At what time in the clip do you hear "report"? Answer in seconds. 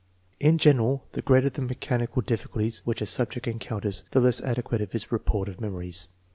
5.11-5.47